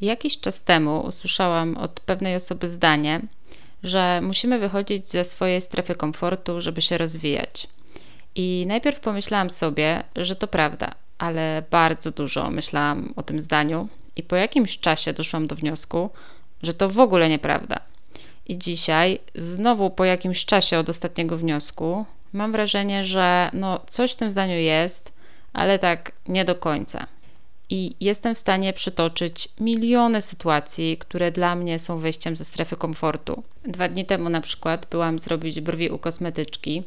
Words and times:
Jakiś 0.00 0.40
czas 0.40 0.64
temu 0.64 1.00
usłyszałam 1.00 1.76
od 1.76 2.00
pewnej 2.00 2.36
osoby 2.36 2.68
zdanie, 2.68 3.20
że 3.82 4.20
musimy 4.22 4.58
wychodzić 4.58 5.08
ze 5.08 5.24
swojej 5.24 5.60
strefy 5.60 5.94
komfortu, 5.94 6.60
żeby 6.60 6.82
się 6.82 6.98
rozwijać. 6.98 7.66
I 8.34 8.64
najpierw 8.68 9.00
pomyślałam 9.00 9.50
sobie, 9.50 10.02
że 10.16 10.36
to 10.36 10.46
prawda, 10.46 10.94
ale 11.18 11.62
bardzo 11.70 12.10
dużo 12.10 12.50
myślałam 12.50 13.12
o 13.16 13.22
tym 13.22 13.40
zdaniu 13.40 13.88
i 14.16 14.22
po 14.22 14.36
jakimś 14.36 14.78
czasie 14.78 15.12
doszłam 15.12 15.46
do 15.46 15.56
wniosku, 15.56 16.10
że 16.62 16.74
to 16.74 16.88
w 16.88 17.00
ogóle 17.00 17.28
nieprawda. 17.28 17.80
I 18.46 18.58
dzisiaj, 18.58 19.18
znowu 19.34 19.90
po 19.90 20.04
jakimś 20.04 20.44
czasie 20.44 20.78
od 20.78 20.88
ostatniego 20.88 21.36
wniosku, 21.36 22.06
mam 22.32 22.52
wrażenie, 22.52 23.04
że 23.04 23.50
no 23.52 23.80
coś 23.88 24.12
w 24.12 24.16
tym 24.16 24.30
zdaniu 24.30 24.54
jest, 24.54 25.12
ale 25.52 25.78
tak 25.78 26.12
nie 26.28 26.44
do 26.44 26.54
końca. 26.54 27.06
I 27.70 27.94
jestem 28.00 28.34
w 28.34 28.38
stanie 28.38 28.72
przytoczyć 28.72 29.48
miliony 29.60 30.22
sytuacji, 30.22 30.98
które 30.98 31.32
dla 31.32 31.54
mnie 31.54 31.78
są 31.78 31.98
wyjściem 31.98 32.36
ze 32.36 32.44
strefy 32.44 32.76
komfortu. 32.76 33.42
Dwa 33.64 33.88
dni 33.88 34.06
temu 34.06 34.28
na 34.28 34.40
przykład 34.40 34.86
byłam 34.90 35.18
zrobić 35.18 35.60
brwi 35.60 35.90
u 35.90 35.98
kosmetyczki 35.98 36.82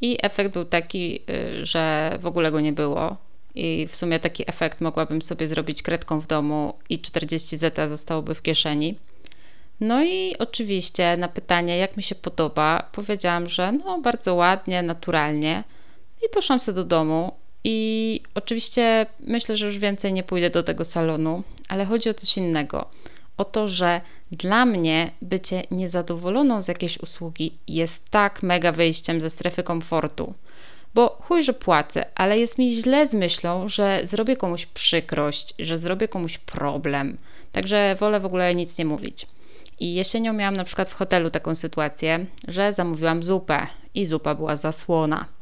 i 0.00 0.18
efekt 0.22 0.52
był 0.52 0.64
taki, 0.64 1.20
y, 1.30 1.64
że 1.64 2.12
w 2.20 2.26
ogóle 2.26 2.52
go 2.52 2.60
nie 2.60 2.72
było. 2.72 3.16
I 3.54 3.86
w 3.88 3.96
sumie 3.96 4.20
taki 4.20 4.50
efekt 4.50 4.80
mogłabym 4.80 5.22
sobie 5.22 5.46
zrobić 5.46 5.82
kredką 5.82 6.20
w 6.20 6.26
domu 6.26 6.74
i 6.88 6.98
40 6.98 7.56
zeta 7.56 7.88
zostałoby 7.88 8.34
w 8.34 8.42
kieszeni. 8.42 8.94
No 9.80 10.04
i 10.04 10.36
oczywiście 10.38 11.16
na 11.16 11.28
pytanie, 11.28 11.78
jak 11.78 11.96
mi 11.96 12.02
się 12.02 12.14
podoba, 12.14 12.88
powiedziałam, 12.92 13.48
że 13.48 13.72
no 13.72 14.00
bardzo 14.00 14.34
ładnie, 14.34 14.82
naturalnie. 14.82 15.64
I 16.26 16.28
poszłam 16.34 16.58
sobie 16.58 16.76
do 16.76 16.84
domu 16.84 17.32
i 17.68 18.20
oczywiście 18.34 19.06
myślę, 19.20 19.56
że 19.56 19.66
już 19.66 19.78
więcej 19.78 20.12
nie 20.12 20.22
pójdę 20.22 20.50
do 20.50 20.62
tego 20.62 20.84
salonu, 20.84 21.42
ale 21.68 21.84
chodzi 21.84 22.10
o 22.10 22.14
coś 22.14 22.36
innego. 22.36 22.88
O 23.36 23.44
to, 23.44 23.68
że 23.68 24.00
dla 24.32 24.66
mnie 24.66 25.10
bycie 25.22 25.62
niezadowoloną 25.70 26.62
z 26.62 26.68
jakiejś 26.68 26.98
usługi 26.98 27.52
jest 27.68 28.10
tak 28.10 28.42
mega 28.42 28.72
wyjściem 28.72 29.20
ze 29.20 29.30
strefy 29.30 29.62
komfortu. 29.62 30.34
Bo 30.94 31.18
chuj, 31.22 31.42
że 31.42 31.52
płacę, 31.52 32.04
ale 32.14 32.38
jest 32.38 32.58
mi 32.58 32.74
źle 32.74 33.06
z 33.06 33.14
myślą, 33.14 33.68
że 33.68 34.00
zrobię 34.04 34.36
komuś 34.36 34.66
przykrość, 34.66 35.54
że 35.58 35.78
zrobię 35.78 36.08
komuś 36.08 36.38
problem. 36.38 37.18
Także 37.52 37.96
wolę 38.00 38.20
w 38.20 38.26
ogóle 38.26 38.54
nic 38.54 38.78
nie 38.78 38.84
mówić. 38.84 39.26
I 39.80 39.94
jesienią 39.94 40.32
miałam 40.32 40.56
na 40.56 40.64
przykład 40.64 40.90
w 40.90 40.94
hotelu 40.94 41.30
taką 41.30 41.54
sytuację, 41.54 42.26
że 42.48 42.72
zamówiłam 42.72 43.22
zupę 43.22 43.66
i 43.94 44.06
zupa 44.06 44.34
była 44.34 44.56
zasłona. 44.56 45.35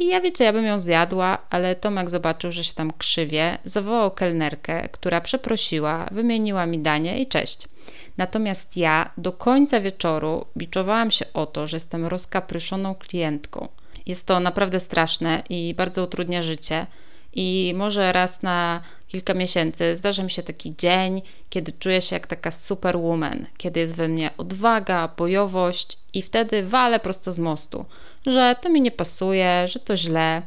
I 0.00 0.06
ja 0.06 0.20
wiecie, 0.20 0.44
ja 0.44 0.52
bym 0.52 0.64
ją 0.64 0.78
zjadła, 0.78 1.38
ale 1.50 1.76
Tomek 1.76 2.10
zobaczył, 2.10 2.52
że 2.52 2.64
się 2.64 2.74
tam 2.74 2.92
krzywie, 2.98 3.58
zawołał 3.64 4.10
kelnerkę, 4.10 4.88
która 4.88 5.20
przeprosiła, 5.20 6.06
wymieniła 6.10 6.66
mi 6.66 6.78
danie 6.78 7.18
i 7.18 7.26
cześć. 7.26 7.68
Natomiast 8.16 8.76
ja 8.76 9.10
do 9.16 9.32
końca 9.32 9.80
wieczoru 9.80 10.46
biczowałam 10.56 11.10
się 11.10 11.24
o 11.34 11.46
to, 11.46 11.66
że 11.66 11.76
jestem 11.76 12.06
rozkapryszoną 12.06 12.94
klientką. 12.94 13.68
Jest 14.06 14.26
to 14.26 14.40
naprawdę 14.40 14.80
straszne 14.80 15.42
i 15.48 15.74
bardzo 15.74 16.04
utrudnia 16.04 16.42
życie. 16.42 16.86
I 17.34 17.72
może 17.76 18.12
raz 18.12 18.42
na 18.42 18.80
kilka 19.08 19.34
miesięcy 19.34 19.96
zdarza 19.96 20.22
mi 20.22 20.30
się 20.30 20.42
taki 20.42 20.76
dzień, 20.76 21.22
kiedy 21.50 21.72
czuję 21.72 22.00
się 22.00 22.16
jak 22.16 22.26
taka 22.26 22.50
superwoman, 22.50 23.46
kiedy 23.56 23.80
jest 23.80 23.96
we 23.96 24.08
mnie 24.08 24.30
odwaga, 24.38 25.08
bojowość 25.16 25.98
i 26.14 26.22
wtedy 26.22 26.62
walę 26.62 27.00
prosto 27.00 27.32
z 27.32 27.38
mostu, 27.38 27.84
że 28.26 28.56
to 28.62 28.68
mi 28.68 28.80
nie 28.80 28.90
pasuje, 28.90 29.68
że 29.68 29.78
to 29.78 29.96
źle, 29.96 30.42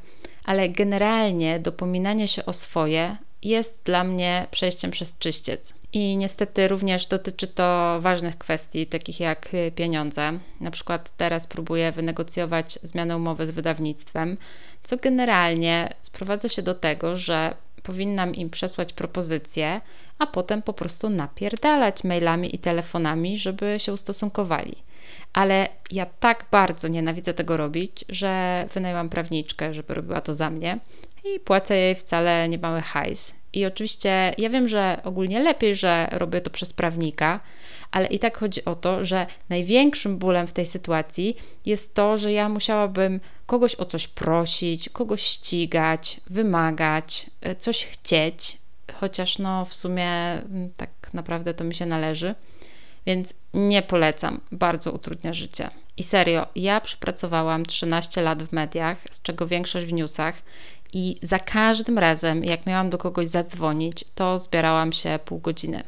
ale 0.45 0.69
generalnie 0.69 1.59
dopominanie 1.59 2.27
się 2.27 2.45
o 2.45 2.53
swoje 2.53 3.17
jest 3.43 3.79
dla 3.83 4.03
mnie 4.03 4.47
przejściem 4.51 4.91
przez 4.91 5.17
czyściec. 5.17 5.73
I 5.93 6.17
niestety 6.17 6.67
również 6.67 7.05
dotyczy 7.07 7.47
to 7.47 7.97
ważnych 8.01 8.37
kwestii, 8.37 8.87
takich 8.87 9.19
jak 9.19 9.49
pieniądze. 9.75 10.39
Na 10.59 10.71
przykład 10.71 11.17
teraz 11.17 11.47
próbuję 11.47 11.91
wynegocjować 11.91 12.79
zmianę 12.83 13.17
umowy 13.17 13.47
z 13.47 13.51
wydawnictwem, 13.51 14.37
co 14.83 14.97
generalnie 14.97 15.93
sprowadza 16.01 16.49
się 16.49 16.61
do 16.61 16.75
tego, 16.75 17.15
że 17.15 17.55
powinnam 17.83 18.35
im 18.35 18.49
przesłać 18.49 18.93
propozycję, 18.93 19.81
a 20.19 20.27
potem 20.27 20.61
po 20.61 20.73
prostu 20.73 21.09
napierdalać 21.09 22.03
mailami 22.03 22.55
i 22.55 22.59
telefonami, 22.59 23.37
żeby 23.37 23.75
się 23.79 23.93
ustosunkowali. 23.93 24.75
Ale 25.33 25.67
ja 25.91 26.05
tak 26.05 26.45
bardzo 26.51 26.87
nienawidzę 26.87 27.33
tego 27.33 27.57
robić, 27.57 28.05
że 28.09 28.65
wynajęłam 28.73 29.09
prawniczkę, 29.09 29.73
żeby 29.73 29.93
robiła 29.93 30.21
to 30.21 30.33
za 30.33 30.49
mnie 30.49 30.79
i 31.35 31.39
płacę 31.39 31.77
jej 31.77 31.95
wcale 31.95 32.49
niemały 32.49 32.81
hajs. 32.81 33.42
I 33.53 33.65
oczywiście 33.65 34.33
ja 34.37 34.49
wiem, 34.49 34.67
że 34.67 35.01
ogólnie 35.03 35.39
lepiej, 35.39 35.75
że 35.75 36.07
robię 36.11 36.41
to 36.41 36.49
przez 36.49 36.73
prawnika, 36.73 37.39
ale 37.91 38.07
i 38.07 38.19
tak 38.19 38.37
chodzi 38.37 38.65
o 38.65 38.75
to, 38.75 39.05
że 39.05 39.27
największym 39.49 40.17
bólem 40.17 40.47
w 40.47 40.53
tej 40.53 40.65
sytuacji 40.65 41.37
jest 41.65 41.93
to, 41.93 42.17
że 42.17 42.31
ja 42.31 42.49
musiałabym 42.49 43.19
kogoś 43.45 43.75
o 43.75 43.85
coś 43.85 44.07
prosić, 44.07 44.89
kogoś 44.89 45.21
ścigać, 45.21 46.21
wymagać, 46.27 47.29
e, 47.41 47.55
coś 47.55 47.85
chcieć, 47.85 48.57
chociaż 48.93 49.39
no 49.39 49.65
w 49.65 49.73
sumie 49.73 50.41
tak 50.77 50.89
naprawdę 51.13 51.53
to 51.53 51.63
mi 51.63 51.75
się 51.75 51.85
należy. 51.85 52.35
Więc 53.05 53.33
nie 53.53 53.81
polecam, 53.81 54.41
bardzo 54.51 54.91
utrudnia 54.91 55.33
życie. 55.33 55.69
I 55.97 56.03
serio, 56.03 56.47
ja 56.55 56.81
przepracowałam 56.81 57.65
13 57.65 58.21
lat 58.21 58.43
w 58.43 58.51
mediach, 58.51 58.97
z 59.11 59.21
czego 59.21 59.47
większość 59.47 59.85
w 59.85 59.93
newsach, 59.93 60.35
i 60.93 61.17
za 61.21 61.39
każdym 61.39 61.99
razem, 61.99 62.43
jak 62.43 62.65
miałam 62.65 62.89
do 62.89 62.97
kogoś 62.97 63.27
zadzwonić, 63.27 64.05
to 64.15 64.37
zbierałam 64.37 64.93
się 64.93 65.19
pół 65.25 65.39
godziny. 65.39 65.83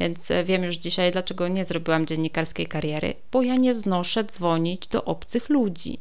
Więc 0.00 0.30
e, 0.30 0.44
wiem 0.44 0.64
już 0.64 0.76
dzisiaj, 0.76 1.12
dlaczego 1.12 1.48
nie 1.48 1.64
zrobiłam 1.64 2.06
dziennikarskiej 2.06 2.66
kariery, 2.66 3.14
bo 3.32 3.42
ja 3.42 3.56
nie 3.56 3.74
znoszę 3.74 4.24
dzwonić 4.24 4.88
do 4.88 5.04
obcych 5.04 5.48
ludzi. 5.48 5.98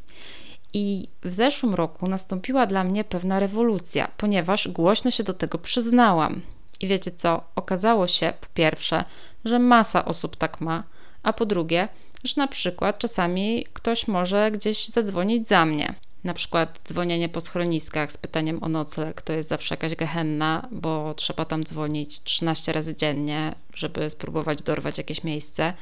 I 0.73 1.07
w 1.23 1.31
zeszłym 1.31 1.75
roku 1.75 2.07
nastąpiła 2.07 2.65
dla 2.65 2.83
mnie 2.83 3.03
pewna 3.03 3.39
rewolucja, 3.39 4.11
ponieważ 4.17 4.67
głośno 4.67 5.11
się 5.11 5.23
do 5.23 5.33
tego 5.33 5.57
przyznałam. 5.57 6.41
I 6.79 6.87
wiecie 6.87 7.11
co? 7.11 7.43
Okazało 7.55 8.07
się, 8.07 8.33
po 8.41 8.47
pierwsze, 8.53 9.03
że 9.45 9.59
masa 9.59 10.05
osób 10.05 10.35
tak 10.35 10.61
ma, 10.61 10.83
a 11.23 11.33
po 11.33 11.45
drugie, 11.45 11.87
że 12.23 12.33
na 12.37 12.47
przykład 12.47 12.99
czasami 12.99 13.65
ktoś 13.73 14.07
może 14.07 14.51
gdzieś 14.51 14.87
zadzwonić 14.87 15.47
za 15.47 15.65
mnie. 15.65 15.93
Na 16.25 16.33
przykład 16.33 16.79
dzwonienie 16.87 17.29
po 17.29 17.41
schroniskach 17.41 18.11
z 18.11 18.17
pytaniem 18.17 18.63
o 18.63 18.69
nocleg 18.69 19.21
to 19.21 19.33
jest 19.33 19.49
zawsze 19.49 19.75
jakaś 19.75 19.95
gehenna, 19.95 20.67
bo 20.71 21.13
trzeba 21.13 21.45
tam 21.45 21.63
dzwonić 21.63 22.23
13 22.23 22.73
razy 22.73 22.95
dziennie, 22.95 23.55
żeby 23.73 24.09
spróbować 24.09 24.61
dorwać 24.61 24.97
jakieś 24.97 25.23
miejsce. 25.23 25.73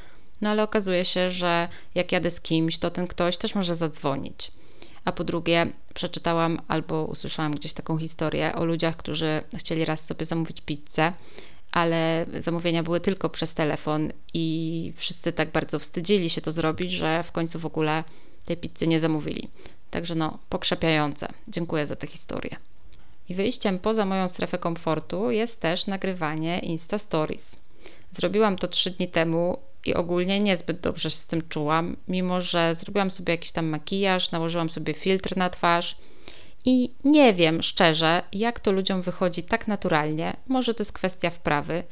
No 0.42 0.50
ale 0.50 0.64
okazuje 0.64 1.06
się, 1.06 1.30
że 1.30 1.68
jak 1.96 2.12
jadę 2.12 2.32
z 2.32 2.42
kimś, 2.42 2.78
to 2.78 2.92
ten 2.92 3.08
ktoś 3.08 3.38
też 3.38 3.56
może 3.56 3.76
zadzwonić. 3.76 4.52
A 5.06 5.12
po 5.12 5.24
drugie, 5.24 5.68
przeczytałam 5.94 6.60
albo 6.68 7.06
usłyszałam 7.06 7.56
gdzieś 7.56 7.74
taką 7.74 7.98
historię 7.98 8.56
o 8.56 8.66
ludziach, 8.66 8.98
którzy 8.98 9.42
chcieli 9.58 9.86
raz 9.86 10.06
sobie 10.06 10.26
zamówić 10.26 10.62
pizzę, 10.62 11.14
ale 11.72 12.26
zamówienia 12.40 12.84
były 12.84 13.00
tylko 13.00 13.30
przez 13.30 13.54
telefon 13.54 14.12
i 14.34 14.94
wszyscy 14.96 15.32
tak 15.34 15.52
bardzo 15.52 15.80
wstydzili 15.80 16.30
się 16.30 16.42
to 16.42 16.52
zrobić, 16.52 16.92
że 16.92 17.24
w 17.24 17.32
końcu 17.32 17.60
w 17.60 17.66
ogóle 17.66 18.04
tej 18.46 18.58
pizzy 18.58 18.88
nie 18.88 19.00
zamówili. 19.00 19.50
Także 19.94 20.16
no, 20.16 20.38
pokrzepiające. 20.50 21.28
Dziękuję 21.48 21.86
za 21.86 21.96
tę 21.96 22.08
historię. 22.08 22.56
I 23.30 23.36
wyjściem 23.36 23.80
poza 23.80 24.06
moją 24.06 24.30
strefę 24.30 24.58
komfortu 24.58 25.32
jest 25.32 25.62
też 25.62 25.88
nagrywanie 25.88 26.60
Insta 26.60 26.98
Stories. 26.98 27.56
Zrobiłam 28.12 28.58
to 28.58 28.68
trzy 28.68 28.92
dni 28.92 29.08
temu 29.08 29.58
i 29.86 29.94
ogólnie 29.94 30.40
niezbyt 30.40 30.80
dobrze 30.80 31.12
się 31.12 31.18
z 31.18 31.28
tym 31.28 31.50
czułam, 31.50 31.96
mimo 32.08 32.42
że 32.42 32.76
zrobiłam 32.76 33.12
sobie 33.12 33.34
jakiś 33.34 33.52
tam 33.52 33.66
makijaż, 33.66 34.32
nałożyłam 34.32 34.70
sobie 34.70 34.94
filtr 34.94 35.38
na 35.38 35.50
twarz 35.50 35.98
i 36.66 36.94
nie 37.04 37.34
wiem 37.34 37.62
szczerze, 37.62 38.24
jak 38.32 38.60
to 38.60 38.72
ludziom 38.72 39.02
wychodzi 39.02 39.44
tak 39.44 39.68
naturalnie. 39.68 40.36
Może 40.48 40.74
to 40.74 40.82
jest 40.82 40.94
kwestia 40.94 41.30
wprawy. 41.30 41.84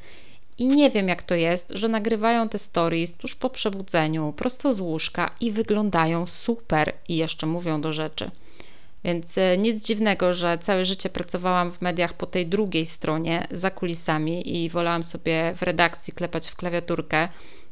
I 0.58 0.68
nie 0.68 0.90
wiem, 0.90 1.08
jak 1.08 1.24
to 1.24 1.36
jest, 1.36 1.72
że 1.76 1.88
nagrywają 1.88 2.50
te 2.50 2.60
stories 2.60 3.14
tuż 3.14 3.36
po 3.36 3.50
przebudzeniu, 3.50 4.34
prosto 4.38 4.74
z 4.74 4.80
łóżka 4.80 5.32
i 5.40 5.52
wyglądają 5.52 6.28
super 6.28 6.94
i 7.10 7.18
jeszcze 7.18 7.48
mówią 7.48 7.82
do 7.82 7.94
rzeczy. 7.94 8.32
Więc 9.04 9.38
e, 9.38 9.58
nic 9.58 9.86
dziwnego, 9.86 10.34
że 10.34 10.58
całe 10.58 10.86
życie 10.86 11.10
pracowałam 11.10 11.72
w 11.72 11.82
mediach 11.82 12.14
po 12.14 12.26
tej 12.26 12.48
drugiej 12.48 12.86
stronie, 12.86 13.48
za 13.52 13.72
kulisami 13.72 14.64
i 14.64 14.70
wolałam 14.70 15.04
sobie 15.04 15.54
w 15.56 15.62
redakcji 15.62 16.14
klepać 16.14 16.48
w 16.48 16.56
klawiaturkę, 16.56 17.28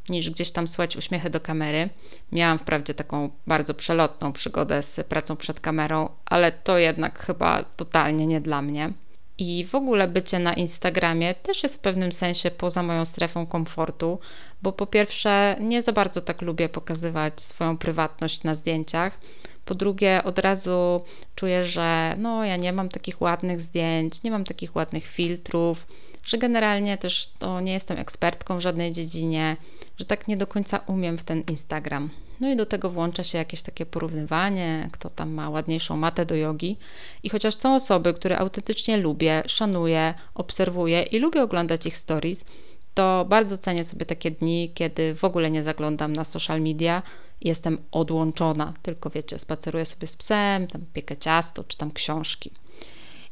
niż 0.09 0.30
gdzieś 0.30 0.51
tam 0.51 0.68
słuchać 0.68 0.98
uśmiechy 0.98 1.30
do 1.30 1.39
kamery. 1.39 1.89
Miałam 2.31 2.59
wprawdzie 2.59 2.94
taką 2.94 3.30
bardzo 3.48 3.74
przelotną 3.74 4.33
przygodę 4.33 4.83
z 4.83 5.07
pracą 5.07 5.36
przed 5.36 5.59
kamerą, 5.59 6.09
ale 6.25 6.51
to 6.51 6.77
jednak 6.77 7.19
chyba 7.19 7.63
totalnie 7.63 8.27
nie 8.27 8.42
dla 8.42 8.62
mnie. 8.62 8.94
I 9.39 9.65
w 9.65 9.75
ogóle 9.75 10.07
bycie 10.07 10.39
na 10.39 10.53
Instagramie 10.53 11.36
też 11.36 11.63
jest 11.63 11.75
w 11.75 11.80
pewnym 11.80 12.12
sensie 12.12 12.51
poza 12.51 12.83
moją 12.83 13.06
strefą 13.06 13.47
komfortu, 13.47 14.19
bo 14.62 14.71
po 14.71 14.88
pierwsze 14.88 15.56
nie 15.59 15.81
za 15.81 15.91
bardzo 15.91 16.21
tak 16.21 16.41
lubię 16.41 16.69
pokazywać 16.69 17.41
swoją 17.41 17.77
prywatność 17.77 18.44
na 18.44 18.56
zdjęciach. 18.56 19.19
Po 19.65 19.75
drugie, 19.75 20.21
od 20.24 20.39
razu 20.39 21.01
czuję, 21.36 21.65
że 21.65 22.15
no, 22.18 22.45
ja 22.45 22.57
nie 22.57 22.74
mam 22.74 22.89
takich 22.89 23.21
ładnych 23.21 23.62
zdjęć, 23.62 24.24
nie 24.24 24.31
mam 24.31 24.44
takich 24.44 24.75
ładnych 24.75 25.06
filtrów, 25.06 25.88
że 26.24 26.38
generalnie 26.38 26.97
też 26.97 27.30
to 27.39 27.62
nie 27.62 27.74
jestem 27.74 27.97
ekspertką 27.97 28.57
w 28.57 28.62
żadnej 28.62 28.91
dziedzinie, 28.91 29.57
że 29.97 30.06
tak 30.06 30.27
nie 30.27 30.38
do 30.38 30.47
końca 30.47 30.80
umiem 30.88 31.18
w 31.18 31.24
ten 31.24 31.44
Instagram. 31.50 32.09
No 32.39 32.50
i 32.50 32.56
do 32.56 32.65
tego 32.65 32.89
włącza 32.89 33.24
się 33.24 33.38
jakieś 33.38 33.62
takie 33.62 33.86
porównywanie, 33.86 34.89
kto 34.91 35.09
tam 35.09 35.31
ma 35.31 35.50
ładniejszą 35.50 35.97
matę 35.97 36.25
do 36.25 36.36
jogi. 36.36 36.77
I 37.24 37.30
chociaż 37.30 37.56
są 37.56 37.75
osoby, 37.75 38.13
które 38.13 38.38
autentycznie 38.38 38.97
lubię, 38.97 39.44
szanuję, 39.47 40.13
obserwuję 40.36 41.01
i 41.01 41.19
lubię 41.19 41.44
oglądać 41.44 41.86
ich 41.86 41.97
stories, 41.97 42.45
to 42.94 43.25
bardzo 43.30 43.57
cenię 43.57 43.83
sobie 43.83 44.06
takie 44.06 44.31
dni, 44.31 44.71
kiedy 44.74 45.15
w 45.15 45.24
ogóle 45.24 45.51
nie 45.51 45.63
zaglądam 45.63 46.13
na 46.13 46.25
social 46.25 46.62
media, 46.62 47.01
jestem 47.41 47.77
odłączona, 47.91 48.74
tylko 48.81 49.09
wiecie, 49.09 49.39
spaceruję 49.39 49.86
sobie 49.86 50.07
z 50.07 50.18
psem, 50.18 50.68
tam 50.68 50.81
piekę 50.94 51.18
ciasto, 51.18 51.63
czytam 51.63 51.91
książki. 51.91 52.51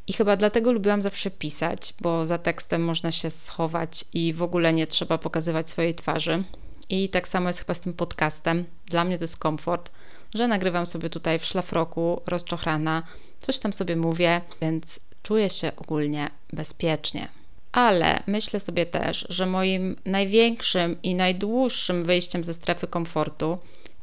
I 0.07 0.13
chyba 0.13 0.35
dlatego 0.35 0.71
lubiłam 0.71 1.01
zawsze 1.01 1.31
pisać, 1.31 1.93
bo 2.01 2.25
za 2.25 2.37
tekstem 2.37 2.83
można 2.83 3.11
się 3.11 3.29
schować 3.29 4.05
i 4.13 4.33
w 4.33 4.41
ogóle 4.41 4.73
nie 4.73 4.87
trzeba 4.87 5.17
pokazywać 5.17 5.69
swojej 5.69 5.95
twarzy. 5.95 6.43
I 6.89 7.09
tak 7.09 7.27
samo 7.27 7.49
jest 7.49 7.59
chyba 7.59 7.73
z 7.73 7.79
tym 7.79 7.93
podcastem. 7.93 8.65
Dla 8.85 9.03
mnie 9.03 9.17
to 9.17 9.23
jest 9.23 9.37
komfort, 9.37 9.91
że 10.35 10.47
nagrywam 10.47 10.87
sobie 10.87 11.09
tutaj 11.09 11.39
w 11.39 11.45
szlafroku, 11.45 12.21
rozczochrana, 12.25 13.03
coś 13.41 13.59
tam 13.59 13.73
sobie 13.73 13.95
mówię, 13.95 14.41
więc 14.61 14.99
czuję 15.23 15.49
się 15.49 15.71
ogólnie 15.75 16.29
bezpiecznie. 16.53 17.27
Ale 17.71 18.23
myślę 18.27 18.59
sobie 18.59 18.85
też, 18.85 19.25
że 19.29 19.45
moim 19.45 19.95
największym 20.05 21.01
i 21.03 21.15
najdłuższym 21.15 22.03
wyjściem 22.03 22.43
ze 22.43 22.53
strefy 22.53 22.87
komfortu, 22.87 23.57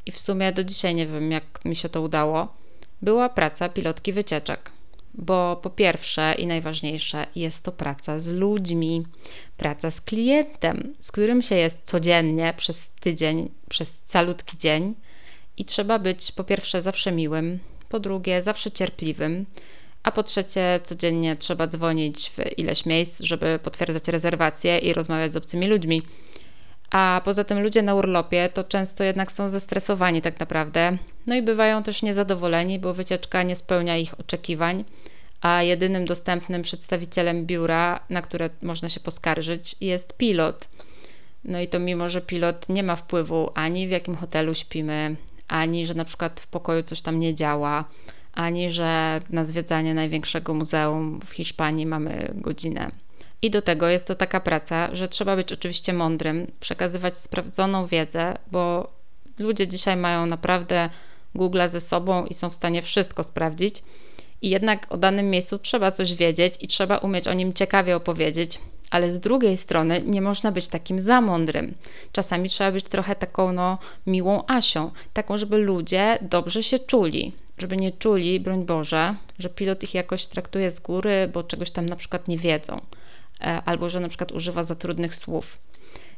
i 0.06 0.12
w 0.12 0.18
sumie 0.18 0.52
do 0.52 0.64
dzisiaj 0.64 0.94
nie 0.94 1.06
wiem, 1.06 1.30
jak 1.30 1.64
mi 1.64 1.76
się 1.76 1.88
to 1.88 2.02
udało, 2.02 2.54
była 3.02 3.28
praca 3.28 3.68
pilotki 3.68 4.12
wycieczek 4.12 4.70
bo 5.14 5.56
po 5.62 5.70
pierwsze 5.70 6.34
i 6.38 6.46
najważniejsze 6.46 7.26
jest 7.34 7.64
to 7.64 7.72
praca 7.72 8.18
z 8.18 8.32
ludźmi, 8.32 9.06
praca 9.56 9.90
z 9.90 10.00
klientem, 10.00 10.92
z 11.00 11.12
którym 11.12 11.42
się 11.42 11.54
jest 11.54 11.80
codziennie 11.84 12.54
przez 12.56 12.90
tydzień, 13.00 13.50
przez 13.68 14.02
calutki 14.06 14.58
dzień 14.58 14.94
i 15.56 15.64
trzeba 15.64 15.98
być 15.98 16.32
po 16.32 16.44
pierwsze 16.44 16.82
zawsze 16.82 17.12
miłym, 17.12 17.58
po 17.88 18.00
drugie 18.00 18.42
zawsze 18.42 18.70
cierpliwym, 18.70 19.46
a 20.02 20.12
po 20.12 20.22
trzecie 20.22 20.80
codziennie 20.84 21.36
trzeba 21.36 21.66
dzwonić 21.66 22.30
w 22.30 22.58
ileś 22.58 22.86
miejsc, 22.86 23.20
żeby 23.20 23.58
potwierdzać 23.62 24.08
rezerwacje 24.08 24.78
i 24.78 24.92
rozmawiać 24.92 25.32
z 25.32 25.36
obcymi 25.36 25.66
ludźmi. 25.66 26.02
A 26.90 27.20
poza 27.24 27.44
tym 27.44 27.62
ludzie 27.62 27.82
na 27.82 27.94
urlopie 27.94 28.48
to 28.54 28.64
często 28.64 29.04
jednak 29.04 29.32
są 29.32 29.48
zestresowani 29.48 30.22
tak 30.22 30.40
naprawdę, 30.40 30.98
no 31.26 31.34
i 31.34 31.42
bywają 31.42 31.82
też 31.82 32.02
niezadowoleni, 32.02 32.78
bo 32.78 32.94
wycieczka 32.94 33.42
nie 33.42 33.56
spełnia 33.56 33.96
ich 33.96 34.20
oczekiwań 34.20 34.84
a 35.44 35.62
jedynym 35.62 36.04
dostępnym 36.04 36.62
przedstawicielem 36.62 37.46
biura, 37.46 38.00
na 38.10 38.22
które 38.22 38.50
można 38.62 38.88
się 38.88 39.00
poskarżyć, 39.00 39.76
jest 39.80 40.16
pilot. 40.16 40.68
No 41.44 41.60
i 41.60 41.68
to 41.68 41.78
mimo, 41.78 42.08
że 42.08 42.20
pilot 42.20 42.68
nie 42.68 42.82
ma 42.82 42.96
wpływu 42.96 43.50
ani 43.54 43.88
w 43.88 43.90
jakim 43.90 44.16
hotelu 44.16 44.54
śpimy, 44.54 45.16
ani 45.48 45.86
że 45.86 45.94
na 45.94 46.04
przykład 46.04 46.40
w 46.40 46.46
pokoju 46.46 46.82
coś 46.82 47.02
tam 47.02 47.20
nie 47.20 47.34
działa, 47.34 47.84
ani 48.32 48.70
że 48.70 49.20
na 49.30 49.44
zwiedzanie 49.44 49.94
największego 49.94 50.54
muzeum 50.54 51.20
w 51.26 51.30
Hiszpanii 51.30 51.86
mamy 51.86 52.32
godzinę. 52.34 52.90
I 53.42 53.50
do 53.50 53.62
tego 53.62 53.88
jest 53.88 54.06
to 54.06 54.14
taka 54.14 54.40
praca, 54.40 54.94
że 54.94 55.08
trzeba 55.08 55.36
być 55.36 55.52
oczywiście 55.52 55.92
mądrym, 55.92 56.46
przekazywać 56.60 57.16
sprawdzoną 57.16 57.86
wiedzę, 57.86 58.36
bo 58.52 58.92
ludzie 59.38 59.68
dzisiaj 59.68 59.96
mają 59.96 60.26
naprawdę 60.26 60.90
Google 61.34 61.60
ze 61.68 61.80
sobą 61.80 62.26
i 62.26 62.34
są 62.34 62.50
w 62.50 62.54
stanie 62.54 62.82
wszystko 62.82 63.24
sprawdzić 63.24 63.82
i 64.44 64.50
jednak 64.50 64.86
o 64.92 64.96
danym 64.96 65.30
miejscu 65.30 65.58
trzeba 65.58 65.90
coś 65.90 66.14
wiedzieć 66.14 66.54
i 66.60 66.68
trzeba 66.68 66.98
umieć 66.98 67.28
o 67.28 67.32
nim 67.32 67.52
ciekawie 67.52 67.96
opowiedzieć, 67.96 68.60
ale 68.90 69.12
z 69.12 69.20
drugiej 69.20 69.56
strony 69.56 70.02
nie 70.06 70.22
można 70.22 70.52
być 70.52 70.68
takim 70.68 70.98
za 70.98 71.20
mądrym. 71.20 71.74
Czasami 72.12 72.48
trzeba 72.48 72.72
być 72.72 72.84
trochę 72.84 73.16
taką 73.16 73.52
no, 73.52 73.78
miłą 74.06 74.42
Asią, 74.46 74.90
taką, 75.12 75.38
żeby 75.38 75.58
ludzie 75.58 76.18
dobrze 76.22 76.62
się 76.62 76.78
czuli, 76.78 77.32
żeby 77.58 77.76
nie 77.76 77.92
czuli, 77.92 78.40
broń 78.40 78.64
Boże, 78.64 79.14
że 79.38 79.48
pilot 79.48 79.82
ich 79.82 79.94
jakoś 79.94 80.26
traktuje 80.26 80.70
z 80.70 80.80
góry, 80.80 81.30
bo 81.32 81.42
czegoś 81.42 81.70
tam 81.70 81.86
na 81.86 81.96
przykład 81.96 82.28
nie 82.28 82.38
wiedzą, 82.38 82.80
e, 83.40 83.62
albo 83.64 83.88
że 83.88 84.00
na 84.00 84.08
przykład 84.08 84.32
używa 84.32 84.64
za 84.64 84.74
trudnych 84.74 85.14
słów. 85.14 85.58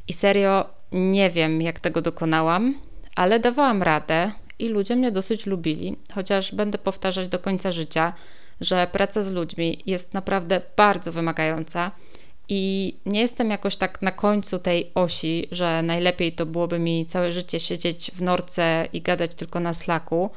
I 0.09 0.13
serio 0.13 0.67
nie 0.93 1.31
wiem, 1.31 1.63
jak 1.63 1.81
tego 1.81 2.03
dokonałam, 2.03 2.75
ale 3.15 3.41
dawałam 3.41 3.83
radę 3.83 4.33
i 4.59 4.69
ludzie 4.69 4.97
mnie 4.97 5.13
dosyć 5.13 5.47
lubili, 5.47 5.97
chociaż 6.15 6.55
będę 6.55 6.79
powtarzać 6.79 7.29
do 7.29 7.39
końca 7.39 7.73
życia, 7.73 8.13
że 8.61 8.87
praca 8.93 9.23
z 9.23 9.33
ludźmi 9.33 9.83
jest 9.87 10.15
naprawdę 10.15 10.61
bardzo 10.77 11.13
wymagająca 11.13 11.91
i 12.49 12.95
nie 13.07 13.21
jestem 13.21 13.51
jakoś 13.51 13.77
tak 13.77 14.03
na 14.03 14.13
końcu 14.13 14.59
tej 14.59 14.91
osi, 14.95 15.49
że 15.51 15.83
najlepiej 15.83 16.33
to 16.33 16.47
byłoby 16.47 16.79
mi 16.79 17.07
całe 17.07 17.33
życie 17.33 17.61
siedzieć 17.61 18.11
w 18.15 18.23
norce 18.23 18.89
i 18.93 19.03
gadać 19.03 19.35
tylko 19.35 19.61
na 19.61 19.75
slaku, 19.75 20.31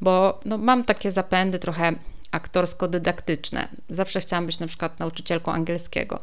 bo 0.00 0.40
no, 0.44 0.58
mam 0.58 0.84
takie 0.84 1.12
zapędy 1.12 1.58
trochę 1.58 1.92
aktorsko-dydaktyczne. 2.30 3.68
Zawsze 3.88 4.20
chciałam 4.20 4.46
być 4.46 4.58
na 4.58 4.66
przykład 4.66 5.00
nauczycielką 5.00 5.52
angielskiego. 5.52 6.22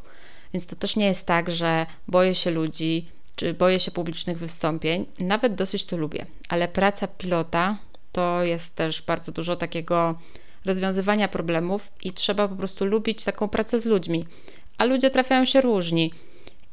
Więc 0.53 0.67
to 0.67 0.75
też 0.75 0.95
nie 0.95 1.05
jest 1.05 1.27
tak, 1.27 1.51
że 1.51 1.85
boję 2.07 2.35
się 2.35 2.51
ludzi, 2.51 3.07
czy 3.35 3.53
boję 3.53 3.79
się 3.79 3.91
publicznych 3.91 4.37
wystąpień. 4.37 5.05
Nawet 5.19 5.55
dosyć 5.55 5.85
to 5.85 5.97
lubię, 5.97 6.25
ale 6.49 6.67
praca 6.67 7.07
pilota 7.07 7.77
to 8.11 8.43
jest 8.43 8.75
też 8.75 9.01
bardzo 9.01 9.31
dużo 9.31 9.55
takiego 9.55 10.15
rozwiązywania 10.65 11.27
problemów 11.27 11.91
i 12.03 12.11
trzeba 12.11 12.47
po 12.47 12.55
prostu 12.55 12.85
lubić 12.85 13.23
taką 13.23 13.47
pracę 13.47 13.79
z 13.79 13.85
ludźmi. 13.85 14.25
A 14.77 14.85
ludzie 14.85 15.09
trafiają 15.09 15.45
się 15.45 15.61
różni. 15.61 16.13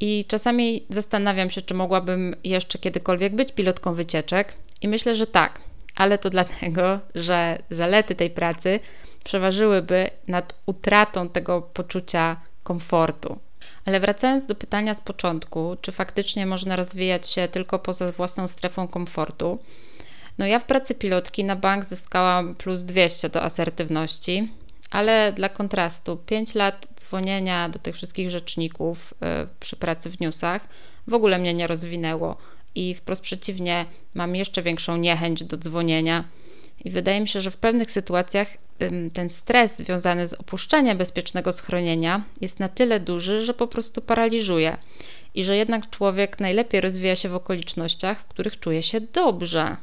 I 0.01 0.25
czasami 0.29 0.87
zastanawiam 0.89 1.51
się, 1.51 1.62
czy 1.62 1.75
mogłabym 1.75 2.37
jeszcze 2.45 2.79
kiedykolwiek 2.79 3.35
być 3.35 3.53
pilotką 3.53 3.95
wycieczek, 3.95 4.55
i 4.83 4.89
myślę, 4.89 5.17
że 5.17 5.27
tak, 5.27 5.61
ale 5.97 6.19
to 6.19 6.31
dlatego, 6.37 7.01
że 7.15 7.59
zalety 7.71 8.15
tej 8.15 8.31
pracy 8.31 8.81
przeważyłyby 9.25 10.11
nad 10.29 10.55
utratą 10.67 11.29
tego 11.29 11.62
poczucia 11.62 12.41
komfortu. 12.62 13.39
Ale 13.85 14.00
wracając 14.00 14.47
do 14.47 14.55
pytania 14.55 14.94
z 14.94 15.00
początku, 15.00 15.77
czy 15.81 15.93
faktycznie 15.93 16.47
można 16.47 16.77
rozwijać 16.77 17.31
się 17.31 17.49
tylko 17.49 17.79
poza 17.79 18.12
własną 18.12 18.49
strefą 18.49 18.88
komfortu? 18.88 19.59
No 20.38 20.47
ja 20.47 20.59
w 20.59 20.65
pracy 20.65 20.94
pilotki 20.94 21.44
na 21.44 21.56
bank 21.56 21.85
zyskałam 21.85 22.55
plus 22.55 22.82
200 22.82 23.29
do 23.29 23.43
asertywności, 23.43 24.49
ale 24.91 25.32
dla 25.32 25.49
kontrastu 25.49 26.17
5 26.17 26.55
lat 26.55 26.87
dzwonienia 26.97 27.69
do 27.69 27.79
tych 27.79 27.94
wszystkich 27.94 28.31
rzeczników 28.31 29.15
yy, 29.21 29.29
przy 29.61 29.77
pracy 29.77 30.11
w 30.11 30.21
newsach 30.21 30.69
w 31.06 31.15
ogóle 31.15 31.38
mnie 31.38 31.55
nie 31.55 31.67
rozwinęło 31.67 32.37
i 32.75 32.95
wprost 32.95 33.23
przeciwnie, 33.23 33.87
mam 34.14 34.37
jeszcze 34.37 34.62
większą 34.62 34.97
niechęć 34.97 35.45
do 35.45 35.57
dzwonienia 35.57 36.25
i 36.85 36.90
wydaje 36.90 37.21
mi 37.21 37.28
się, 37.28 37.40
że 37.40 37.50
w 37.50 37.57
pewnych 37.57 37.90
sytuacjach 37.90 38.49
ten 39.13 39.31
stres 39.31 39.77
związany 39.77 40.27
z 40.27 40.35
opuszczeniem 40.35 40.99
bezpiecznego 40.99 41.53
schronienia 41.53 42.25
jest 42.41 42.61
na 42.61 42.69
tyle 42.69 43.01
duży, 43.01 43.45
że 43.45 43.55
po 43.55 43.67
prostu 43.67 44.03
paraliżuje. 44.03 44.77
I 45.35 45.45
że 45.45 45.57
jednak 45.57 45.91
człowiek 45.91 46.41
najlepiej 46.41 46.81
rozwija 46.81 47.17
się 47.17 47.29
w 47.29 47.35
okolicznościach, 47.35 48.21
w 48.21 48.25
których 48.25 48.61
czuje 48.61 48.83
się 48.83 49.01
dobrze, 49.01 49.77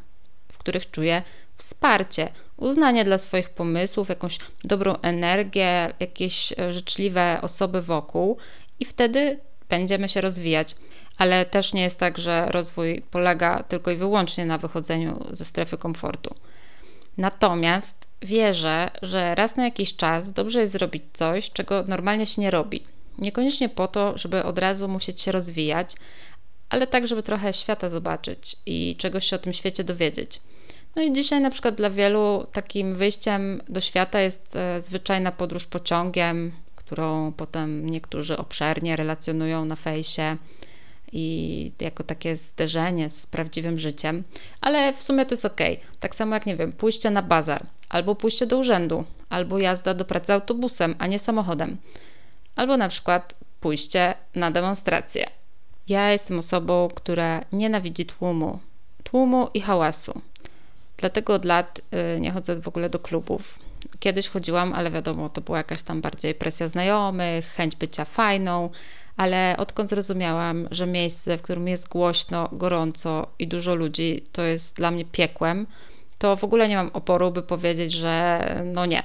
w 0.51 0.58
których 0.58 0.92
czuje 0.92 1.22
wsparcie, 1.58 2.30
uznanie 2.58 3.06
dla 3.06 3.18
swoich 3.18 3.50
pomysłów, 3.50 4.10
jakąś 4.10 4.38
dobrą 4.63 4.96
energię, 5.01 5.94
jakieś 6.00 6.54
e, 6.60 6.74
życzliwe 6.74 7.39
osoby 7.42 7.82
wokół, 7.82 8.38
i 8.80 8.86
wtedy 8.86 9.39
będziemy 9.70 10.10
się 10.10 10.22
rozwijać. 10.22 10.75
Ale 11.18 11.46
też 11.46 11.74
nie 11.74 11.82
jest 11.82 12.00
tak, 12.00 12.18
że 12.18 12.46
rozwój 12.50 13.04
polega 13.12 13.63
tylko 13.63 13.92
i 13.92 13.96
wyłącznie 13.96 14.46
na 14.46 14.58
wychodzeniu 14.58 15.25
ze 15.32 15.46
strefy 15.46 15.77
komfortu. 15.77 16.36
Natomiast 17.18 18.06
wierzę, 18.21 18.91
że 19.01 19.36
raz 19.36 19.55
na 19.55 19.63
jakiś 19.63 19.95
czas 19.95 20.31
dobrze 20.31 20.62
jest 20.62 20.74
zrobić 20.74 21.03
coś, 21.13 21.51
czego 21.51 21.83
normalnie 21.88 22.25
się 22.25 22.41
nie 22.41 22.51
robi. 22.51 22.83
Niekoniecznie 23.17 23.69
po 23.69 23.88
to, 23.88 24.17
żeby 24.17 24.43
od 24.43 24.59
razu 24.59 24.88
musieć 24.88 25.21
się 25.21 25.31
rozwijać, 25.31 25.95
ale 26.69 26.88
tak, 26.88 27.07
żeby 27.07 27.24
trochę 27.24 27.53
świata 27.53 27.89
zobaczyć 27.89 28.55
i 28.65 28.95
czegoś 28.97 29.25
się 29.25 29.36
o 29.36 29.39
tym 29.39 29.53
świecie 29.53 29.83
dowiedzieć. 29.83 30.41
No 30.95 31.01
i 31.01 31.13
dzisiaj 31.13 31.41
na 31.41 31.50
przykład 31.50 31.75
dla 31.75 31.89
wielu 31.89 32.47
takim 32.51 32.95
wyjściem 32.95 33.62
do 33.69 33.81
świata 33.81 34.19
jest 34.19 34.55
e, 34.55 34.81
zwyczajna 34.81 35.31
podróż 35.31 35.67
pociągiem, 35.67 36.51
którą 36.75 37.31
potem 37.31 37.89
niektórzy 37.89 38.38
obszernie 38.38 38.95
relacjonują 38.95 39.65
na 39.65 39.75
fejsie 39.75 40.38
i 41.11 41.71
jako 41.79 42.03
takie 42.03 42.35
zderzenie 42.35 43.09
z 43.09 43.27
prawdziwym 43.27 43.79
życiem, 43.79 44.23
ale 44.61 44.93
w 44.93 45.01
sumie 45.01 45.25
to 45.25 45.31
jest 45.31 45.45
ok. 45.45 45.61
Tak 45.99 46.15
samo 46.15 46.35
jak, 46.35 46.45
nie 46.45 46.55
wiem, 46.55 46.71
pójście 46.71 47.09
na 47.09 47.21
bazar, 47.21 47.65
albo 47.89 48.15
pójście 48.15 48.45
do 48.45 48.57
urzędu, 48.57 49.03
albo 49.29 49.59
jazda 49.59 49.93
do 49.93 50.05
pracy 50.05 50.33
autobusem, 50.33 50.95
a 50.99 51.07
nie 51.07 51.19
samochodem, 51.19 51.77
albo 52.55 52.77
na 52.77 52.89
przykład 52.89 53.35
pójście 53.59 54.13
na 54.35 54.51
demonstrację. 54.51 55.29
Ja 55.87 56.11
jestem 56.11 56.39
osobą, 56.39 56.89
która 56.95 57.45
nienawidzi 57.51 58.05
tłumu, 58.05 58.59
tłumu 59.03 59.49
i 59.53 59.61
hałasu. 59.61 60.21
Dlatego 60.97 61.33
od 61.33 61.45
lat 61.45 61.81
y, 62.15 62.19
nie 62.19 62.31
chodzę 62.31 62.55
w 62.55 62.67
ogóle 62.67 62.89
do 62.89 62.99
klubów. 62.99 63.59
Kiedyś 63.99 64.27
chodziłam, 64.27 64.73
ale 64.73 64.91
wiadomo, 64.91 65.29
to 65.29 65.41
była 65.41 65.57
jakaś 65.57 65.83
tam 65.83 66.01
bardziej 66.01 66.35
presja 66.35 66.67
znajomych, 66.67 67.45
chęć 67.45 67.75
bycia 67.75 68.05
fajną, 68.05 68.69
ale 69.17 69.55
odkąd 69.57 69.89
zrozumiałam, 69.89 70.67
że 70.71 70.88
miejsce, 70.88 71.38
w 71.38 71.41
którym 71.41 71.67
jest 71.67 71.89
głośno, 71.89 72.50
gorąco 72.51 73.27
i 73.39 73.47
dużo 73.47 73.75
ludzi, 73.75 74.24
to 74.31 74.43
jest 74.43 74.75
dla 74.75 74.91
mnie 74.91 75.05
piekłem, 75.05 75.67
to 76.17 76.36
w 76.36 76.43
ogóle 76.43 76.69
nie 76.69 76.75
mam 76.75 76.89
oporu, 76.93 77.31
by 77.31 77.41
powiedzieć, 77.41 77.91
że 77.93 78.41
no 78.74 78.86
nie. 78.86 79.03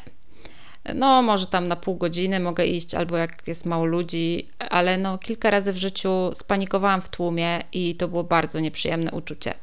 No, 0.95 1.23
może 1.23 1.47
tam 1.47 1.69
na 1.69 1.77
pół 1.77 1.97
godziny 1.97 2.41
mogę 2.41 2.67
iść, 2.67 2.95
albo 2.95 3.17
jak 3.17 3.49
jest 3.49 3.67
mało 3.67 3.85
ludzi, 3.85 4.49
ale 4.59 4.99
no, 4.99 5.19
kilka 5.19 5.51
razy 5.51 5.73
w 5.73 5.77
życiu 5.77 6.31
spanikowałam 6.35 7.03
w 7.03 7.09
tłumie 7.09 7.61
i 7.73 7.95
to 7.95 8.09
było 8.09 8.25
bardzo 8.25 8.61
nieprzyjemne 8.61 9.11
uczucie. 9.11 9.55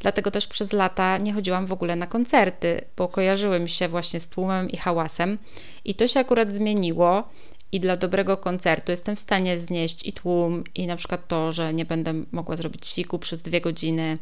Dlatego 0.00 0.30
też 0.30 0.46
przez 0.46 0.72
lata 0.72 1.18
nie 1.18 1.32
chodziłam 1.32 1.66
w 1.66 1.72
ogóle 1.72 1.96
na 1.96 2.06
koncerty, 2.06 2.84
bo 2.96 3.08
kojarzyły 3.08 3.60
mi 3.60 3.68
się 3.68 3.88
właśnie 3.88 4.20
z 4.20 4.28
tłumem 4.28 4.70
i 4.70 4.76
hałasem. 4.76 5.38
I 5.84 5.94
to 5.94 6.06
się 6.06 6.20
akurat 6.20 6.50
zmieniło. 6.50 7.28
I 7.72 7.80
dla 7.80 7.96
dobrego 7.96 8.36
koncertu 8.36 8.90
jestem 8.90 9.16
w 9.16 9.20
stanie 9.20 9.58
znieść 9.58 10.06
i 10.06 10.12
tłum, 10.12 10.64
i 10.74 10.86
na 10.86 10.96
przykład 10.96 11.28
to, 11.28 11.52
że 11.52 11.74
nie 11.74 11.84
będę 11.84 12.14
mogła 12.32 12.56
zrobić 12.56 12.86
siku 12.86 13.18
przez 13.18 13.42
dwie 13.42 13.60
godziny, 13.60 14.18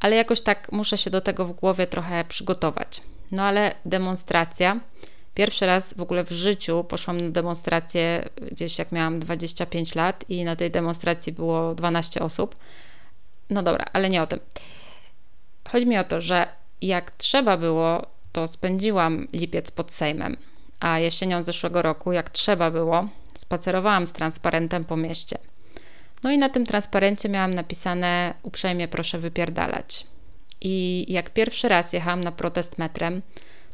ale 0.00 0.16
jakoś 0.16 0.40
tak 0.40 0.72
muszę 0.72 0.98
się 0.98 1.10
do 1.10 1.20
tego 1.20 1.44
w 1.44 1.52
głowie 1.52 1.86
trochę 1.86 2.24
przygotować. 2.24 3.02
No 3.32 3.42
ale 3.42 3.74
demonstracja. 3.84 4.80
Pierwszy 5.34 5.66
raz 5.66 5.94
w 5.94 6.00
ogóle 6.00 6.24
w 6.24 6.30
życiu 6.30 6.84
poszłam 6.84 7.20
na 7.20 7.30
demonstrację 7.30 8.28
gdzieś 8.52 8.78
jak 8.78 8.92
miałam 8.92 9.20
25 9.20 9.94
lat 9.94 10.24
i 10.28 10.44
na 10.44 10.56
tej 10.56 10.70
demonstracji 10.70 11.32
było 11.32 11.74
12 11.74 12.20
osób. 12.20 12.56
No 13.50 13.62
dobra, 13.62 13.84
ale 13.92 14.08
nie 14.08 14.22
o 14.22 14.26
tym. 14.26 14.40
Chodzi 15.68 15.86
mi 15.86 15.98
o 15.98 16.04
to, 16.04 16.20
że 16.20 16.48
jak 16.82 17.10
trzeba 17.10 17.56
było, 17.56 18.06
to 18.32 18.48
spędziłam 18.48 19.28
lipiec 19.32 19.70
pod 19.70 19.92
Sejmem, 19.92 20.36
a 20.80 20.98
jesienią 20.98 21.44
zeszłego 21.44 21.82
roku, 21.82 22.12
jak 22.12 22.30
trzeba 22.30 22.70
było, 22.70 23.08
spacerowałam 23.36 24.06
z 24.06 24.12
transparentem 24.12 24.84
po 24.84 24.96
mieście. 24.96 25.38
No 26.22 26.30
i 26.30 26.38
na 26.38 26.48
tym 26.48 26.66
transparencie 26.66 27.28
miałam 27.28 27.50
napisane 27.50 28.34
uprzejmie 28.42 28.88
proszę 28.88 29.18
wypierdalać. 29.18 30.06
I 30.60 31.06
jak 31.08 31.30
pierwszy 31.30 31.68
raz 31.68 31.92
jechałam 31.92 32.20
na 32.20 32.32
protest 32.32 32.78
metrem, 32.78 33.22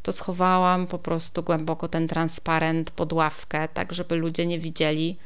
to 0.02 0.12
schowałam 0.12 0.86
po 0.86 0.98
prostu 0.98 1.42
głęboko 1.42 1.88
ten 1.88 2.08
transparent 2.08 2.90
pod 2.90 3.12
ławkę, 3.12 3.68
tak 3.75 3.92
żeby 3.92 4.16
ludzie 4.16 4.46
nie 4.46 4.58
widzieli. 4.58 5.16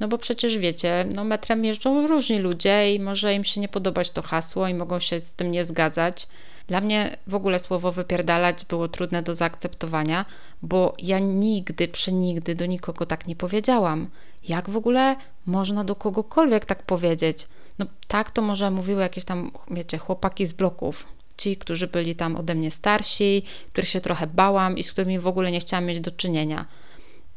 No 0.00 0.08
bo 0.08 0.18
przecież 0.18 0.58
wiecie, 0.58 1.06
no 1.14 1.24
metrem 1.24 1.64
jeżdżą 1.64 2.06
różni 2.06 2.38
ludzie 2.38 2.94
i 2.94 3.00
może 3.00 3.34
im 3.34 3.44
się 3.44 3.60
nie 3.60 3.68
podobać 3.68 4.10
to 4.10 4.22
hasło 4.22 4.68
i 4.68 4.74
mogą 4.74 5.00
się 5.00 5.20
z 5.20 5.34
tym 5.34 5.50
nie 5.50 5.64
zgadzać. 5.64 6.26
Dla 6.68 6.80
mnie 6.80 7.16
w 7.26 7.34
ogóle 7.34 7.58
słowo 7.58 7.92
wypierdalać 7.92 8.64
było 8.64 8.88
trudne 8.88 9.22
do 9.22 9.34
zaakceptowania, 9.34 10.24
bo 10.62 10.94
ja 10.98 11.18
nigdy, 11.18 11.88
przenigdy 11.88 12.54
do 12.54 12.66
nikogo 12.66 13.06
tak 13.06 13.26
nie 13.26 13.36
powiedziałam. 13.36 14.08
Jak 14.48 14.70
w 14.70 14.76
ogóle 14.76 15.16
można 15.46 15.84
do 15.84 15.94
kogokolwiek 15.94 16.64
tak 16.64 16.82
powiedzieć? 16.82 17.48
No 17.78 17.86
tak 18.08 18.30
to 18.30 18.42
może 18.42 18.70
mówiły 18.70 19.02
jakieś 19.02 19.24
tam, 19.24 19.50
wiecie, 19.70 19.98
chłopaki 19.98 20.46
z 20.46 20.52
bloków, 20.52 21.06
ci, 21.36 21.56
którzy 21.56 21.86
byli 21.86 22.14
tam 22.14 22.36
ode 22.36 22.54
mnie 22.54 22.70
starsi, 22.70 23.42
których 23.72 23.88
się 23.88 24.00
trochę 24.00 24.26
bałam 24.26 24.78
i 24.78 24.82
z 24.82 24.92
którymi 24.92 25.18
w 25.18 25.26
ogóle 25.26 25.50
nie 25.50 25.60
chciałam 25.60 25.84
mieć 25.84 26.00
do 26.00 26.10
czynienia. 26.10 26.66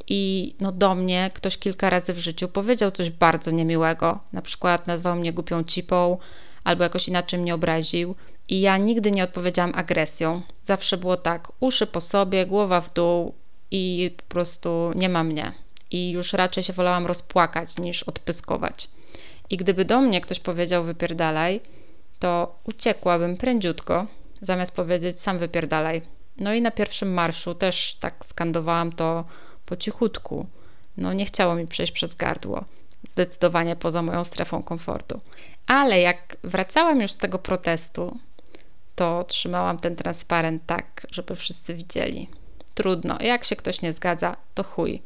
I 0.08 0.54
no 0.60 0.72
do 0.72 0.96
mnie 0.96 1.32
ktoś 1.34 1.58
kilka 1.58 1.90
razy 1.90 2.14
w 2.14 2.20
życiu 2.20 2.48
powiedział 2.48 2.92
coś 2.92 3.10
bardzo 3.10 3.52
niemiłego, 3.52 4.20
na 4.34 4.42
przykład 4.42 4.88
nazwał 4.88 5.16
mnie 5.16 5.34
głupią 5.34 5.64
cipą 5.64 6.18
albo 6.64 6.84
jakoś 6.84 7.08
inaczej 7.08 7.40
mnie 7.40 7.56
obraził. 7.56 8.16
I 8.51 8.62
ja 8.62 8.77
nigdy 8.77 9.12
nie 9.12 9.24
odpowiedziałam 9.24 9.72
agresją. 9.75 10.41
Zawsze 10.63 10.98
było 10.98 11.17
tak, 11.17 11.51
uszy 11.60 11.88
po 11.88 12.01
sobie, 12.01 12.46
głowa 12.46 12.81
w 12.81 12.93
dół 12.93 13.34
i 13.72 14.12
po 14.17 14.24
prostu 14.24 14.91
nie 14.96 15.10
ma 15.10 15.24
mnie. 15.24 15.51
I 15.91 16.12
już 16.12 16.34
raczej 16.34 16.63
się 16.63 16.74
wolałam 16.74 17.05
rozpłakać 17.05 17.77
niż 17.77 18.03
odpyskować. 18.03 18.89
I 19.50 19.58
gdyby 19.58 19.86
do 19.86 20.01
mnie 20.01 20.22
ktoś 20.22 20.39
powiedział 20.39 20.84
wypierdalaj, 20.84 21.62
to 22.20 22.55
uciekłabym 22.63 23.38
prędziutko, 23.38 24.08
zamiast 24.41 24.75
powiedzieć 24.75 25.20
sam 25.20 25.39
wypierdalaj. 25.39 26.01
No 26.38 26.53
i 26.53 26.62
na 26.62 26.72
pierwszym 26.72 27.13
marszu 27.13 27.55
też 27.55 27.98
tak 28.00 28.25
skandowałam 28.25 28.91
to 28.91 29.25
po 29.65 29.75
cichutku. 29.75 30.46
No 30.98 31.13
nie 31.13 31.25
chciało 31.25 31.55
mi 31.55 31.67
przejść 31.67 31.93
przez 31.93 32.15
gardło. 32.15 32.65
Zdecydowanie 33.10 33.75
poza 33.75 34.01
moją 34.01 34.24
strefą 34.24 34.63
komfortu. 34.63 35.20
Ale 35.67 36.00
jak 36.01 36.38
wracałam 36.43 37.01
już 37.01 37.12
z 37.12 37.17
tego 37.17 37.39
protestu, 37.39 38.17
to 39.01 39.24
trzymałam 39.24 39.77
ten 39.77 39.96
transparent 39.96 40.65
tak, 40.65 41.08
żeby 41.12 41.36
wszyscy 41.36 41.74
widzieli. 41.74 42.29
Trudno, 42.74 43.17
jak 43.22 43.46
się 43.46 43.55
ktoś 43.55 43.81
nie 43.81 43.93
zgadza, 43.93 44.36
to 44.53 44.63
chuj. 44.63 45.01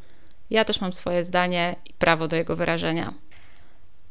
Ja 0.50 0.66
też 0.66 0.82
mam 0.82 0.94
swoje 0.94 1.26
zdanie 1.26 1.76
i 1.86 1.94
prawo 1.94 2.28
do 2.28 2.36
jego 2.36 2.56
wyrażenia. 2.56 3.14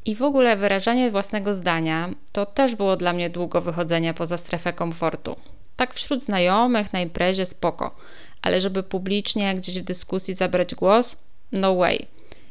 I 0.04 0.14
w 0.14 0.22
ogóle 0.22 0.56
wyrażanie 0.56 1.10
własnego 1.10 1.54
zdania 1.54 2.10
to 2.32 2.46
też 2.46 2.74
było 2.74 2.96
dla 2.96 3.12
mnie 3.12 3.30
długo 3.30 3.60
wychodzenie 3.60 4.14
poza 4.14 4.38
strefę 4.38 4.72
komfortu. 4.72 5.36
Tak 5.76 5.94
wśród 5.94 6.22
znajomych, 6.22 6.92
na 6.92 7.00
imprezie 7.00 7.46
spoko, 7.46 7.96
ale 8.42 8.60
żeby 8.60 8.82
publicznie 8.82 9.54
gdzieś 9.54 9.78
w 9.78 9.84
dyskusji 9.84 10.34
zabrać 10.34 10.74
głos, 10.74 11.16
no 11.52 11.74
way. 11.74 12.06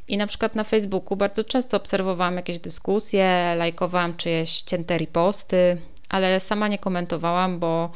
I 0.07 0.17
na 0.17 0.27
przykład 0.27 0.55
na 0.55 0.63
Facebooku 0.63 1.17
bardzo 1.17 1.43
często 1.43 1.77
obserwowałam 1.77 2.35
jakieś 2.35 2.59
dyskusje, 2.59 3.55
lajkowałam 3.57 4.15
czyjeś 4.15 4.61
cięte 4.61 4.97
riposty, 4.97 5.77
ale 6.10 6.39
sama 6.39 6.67
nie 6.67 6.77
komentowałam, 6.77 7.60
bo 7.60 7.91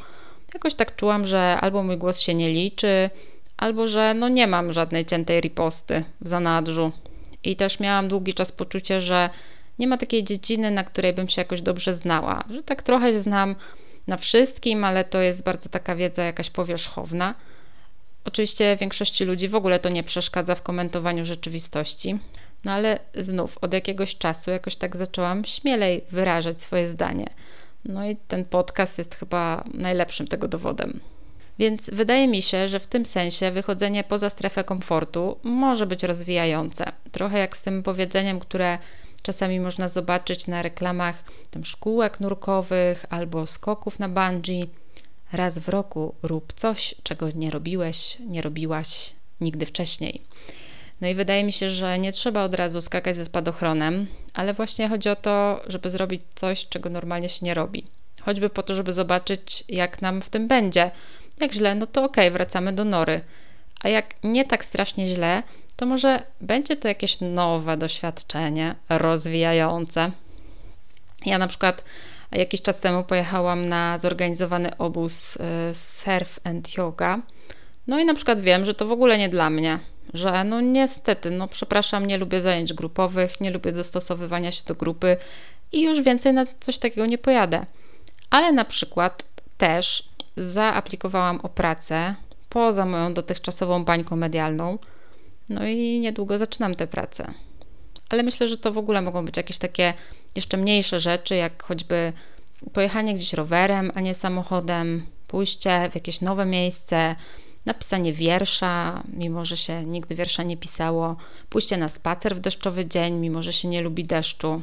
jakoś 0.54 0.74
tak 0.74 0.96
czułam, 0.96 1.26
że 1.26 1.58
albo 1.60 1.82
mój 1.82 1.96
głos 1.96 2.20
się 2.20 2.34
nie 2.34 2.48
liczy, 2.50 3.10
albo 3.56 3.88
że 3.88 4.14
no 4.14 4.28
nie 4.28 4.46
mam 4.46 4.72
żadnej 4.72 5.06
ciętej 5.06 5.40
riposty 5.40 6.04
w 6.20 6.28
zanadrzu. 6.28 6.92
I 7.44 7.56
też 7.56 7.80
miałam 7.80 8.08
długi 8.08 8.34
czas 8.34 8.52
poczucie, 8.52 9.00
że 9.00 9.30
nie 9.78 9.86
ma 9.86 9.96
takiej 9.96 10.24
dziedziny, 10.24 10.70
na 10.70 10.84
której 10.84 11.12
bym 11.12 11.28
się 11.28 11.40
jakoś 11.40 11.62
dobrze 11.62 11.94
znała, 11.94 12.44
że 12.50 12.62
tak 12.62 12.82
trochę 12.82 13.12
się 13.12 13.20
znam 13.20 13.56
na 14.06 14.16
wszystkim, 14.16 14.84
ale 14.84 15.04
to 15.04 15.20
jest 15.20 15.44
bardzo 15.44 15.68
taka 15.68 15.96
wiedza 15.96 16.24
jakaś 16.24 16.50
powierzchowna. 16.50 17.34
Oczywiście 18.24 18.76
większości 18.76 19.24
ludzi 19.24 19.48
w 19.48 19.54
ogóle 19.54 19.78
to 19.78 19.88
nie 19.88 20.02
przeszkadza 20.02 20.54
w 20.54 20.62
komentowaniu 20.62 21.24
rzeczywistości, 21.24 22.18
no 22.64 22.72
ale 22.72 22.98
znów 23.14 23.58
od 23.58 23.72
jakiegoś 23.72 24.16
czasu 24.16 24.50
jakoś 24.50 24.76
tak 24.76 24.96
zaczęłam 24.96 25.44
śmielej 25.44 26.04
wyrażać 26.10 26.62
swoje 26.62 26.88
zdanie. 26.88 27.26
No 27.84 28.06
i 28.06 28.16
ten 28.16 28.44
podcast 28.44 28.98
jest 28.98 29.14
chyba 29.14 29.64
najlepszym 29.74 30.28
tego 30.28 30.48
dowodem. 30.48 31.00
Więc 31.58 31.90
wydaje 31.92 32.28
mi 32.28 32.42
się, 32.42 32.68
że 32.68 32.80
w 32.80 32.86
tym 32.86 33.06
sensie 33.06 33.50
wychodzenie 33.50 34.04
poza 34.04 34.30
strefę 34.30 34.64
komfortu 34.64 35.38
może 35.42 35.86
być 35.86 36.02
rozwijające. 36.02 36.92
Trochę 37.12 37.38
jak 37.38 37.56
z 37.56 37.62
tym 37.62 37.82
powiedzeniem, 37.82 38.40
które 38.40 38.78
czasami 39.22 39.60
można 39.60 39.88
zobaczyć 39.88 40.46
na 40.46 40.62
reklamach 40.62 41.24
tam 41.50 41.64
szkółek 41.64 42.20
nurkowych 42.20 43.06
albo 43.10 43.46
skoków 43.46 43.98
na 43.98 44.08
bungee. 44.08 44.70
Raz 45.32 45.58
w 45.58 45.68
roku 45.68 46.14
rób 46.22 46.52
coś, 46.52 46.94
czego 47.02 47.30
nie 47.30 47.50
robiłeś, 47.50 48.18
nie 48.20 48.42
robiłaś 48.42 49.12
nigdy 49.40 49.66
wcześniej. 49.66 50.22
No 51.00 51.08
i 51.08 51.14
wydaje 51.14 51.44
mi 51.44 51.52
się, 51.52 51.70
że 51.70 51.98
nie 51.98 52.12
trzeba 52.12 52.44
od 52.44 52.54
razu 52.54 52.82
skakać 52.82 53.16
ze 53.16 53.24
spadochronem, 53.24 54.06
ale 54.34 54.54
właśnie 54.54 54.88
chodzi 54.88 55.08
o 55.08 55.16
to, 55.16 55.60
żeby 55.66 55.90
zrobić 55.90 56.22
coś, 56.34 56.68
czego 56.68 56.90
normalnie 56.90 57.28
się 57.28 57.46
nie 57.46 57.54
robi. 57.54 57.86
Choćby 58.22 58.50
po 58.50 58.62
to, 58.62 58.74
żeby 58.74 58.92
zobaczyć, 58.92 59.64
jak 59.68 60.02
nam 60.02 60.22
w 60.22 60.30
tym 60.30 60.48
będzie. 60.48 60.90
Jak 61.40 61.52
źle, 61.52 61.74
no 61.74 61.86
to 61.86 62.04
okej, 62.04 62.26
okay, 62.26 62.30
wracamy 62.30 62.72
do 62.72 62.84
nory. 62.84 63.20
A 63.80 63.88
jak 63.88 64.14
nie 64.24 64.44
tak 64.44 64.64
strasznie 64.64 65.06
źle, 65.06 65.42
to 65.76 65.86
może 65.86 66.22
będzie 66.40 66.76
to 66.76 66.88
jakieś 66.88 67.20
nowe 67.20 67.76
doświadczenie, 67.76 68.74
rozwijające. 68.88 70.10
Ja 71.26 71.38
na 71.38 71.48
przykład 71.48 71.84
jakiś 72.32 72.62
czas 72.62 72.80
temu 72.80 73.04
pojechałam 73.04 73.68
na 73.68 73.98
zorganizowany 73.98 74.78
obóz 74.78 75.36
y, 75.36 75.40
surf 75.74 76.40
and 76.44 76.76
yoga. 76.76 77.20
No 77.86 77.98
i 77.98 78.04
na 78.04 78.14
przykład 78.14 78.40
wiem, 78.40 78.64
że 78.64 78.74
to 78.74 78.86
w 78.86 78.92
ogóle 78.92 79.18
nie 79.18 79.28
dla 79.28 79.50
mnie, 79.50 79.78
że 80.14 80.44
no 80.44 80.60
niestety, 80.60 81.30
no 81.30 81.48
przepraszam, 81.48 82.06
nie 82.06 82.18
lubię 82.18 82.40
zajęć 82.40 82.72
grupowych, 82.72 83.40
nie 83.40 83.50
lubię 83.50 83.72
dostosowywania 83.72 84.52
się 84.52 84.64
do 84.64 84.74
grupy 84.74 85.16
i 85.72 85.82
już 85.82 86.02
więcej 86.02 86.32
na 86.32 86.46
coś 86.60 86.78
takiego 86.78 87.06
nie 87.06 87.18
pojadę. 87.18 87.66
Ale 88.30 88.52
na 88.52 88.64
przykład 88.64 89.22
też 89.58 90.08
zaaplikowałam 90.36 91.40
o 91.40 91.48
pracę 91.48 92.14
poza 92.48 92.86
moją 92.86 93.14
dotychczasową 93.14 93.84
bańką 93.84 94.16
medialną. 94.16 94.78
No 95.48 95.66
i 95.66 96.00
niedługo 96.00 96.38
zaczynam 96.38 96.74
tę 96.74 96.86
pracę. 96.86 97.34
Ale 98.08 98.22
myślę, 98.22 98.48
że 98.48 98.58
to 98.58 98.72
w 98.72 98.78
ogóle 98.78 99.02
mogą 99.02 99.24
być 99.24 99.36
jakieś 99.36 99.58
takie 99.58 99.94
jeszcze 100.34 100.56
mniejsze 100.56 101.00
rzeczy, 101.00 101.36
jak 101.36 101.62
choćby 101.62 102.12
pojechanie 102.72 103.14
gdzieś 103.14 103.32
rowerem, 103.32 103.92
a 103.94 104.00
nie 104.00 104.14
samochodem, 104.14 105.06
pójście 105.28 105.88
w 105.90 105.94
jakieś 105.94 106.20
nowe 106.20 106.46
miejsce, 106.46 107.16
napisanie 107.68 108.12
wiersza, 108.12 109.02
mimo 109.12 109.44
że 109.44 109.56
się 109.56 109.84
nigdy 109.84 110.14
wiersza 110.14 110.42
nie 110.42 110.56
pisało, 110.56 111.16
pójście 111.48 111.76
na 111.76 111.88
spacer 111.88 112.36
w 112.36 112.40
deszczowy 112.40 112.86
dzień, 112.86 113.14
mimo 113.14 113.42
że 113.42 113.52
się 113.52 113.68
nie 113.68 113.82
lubi 113.82 114.04
deszczu. 114.04 114.62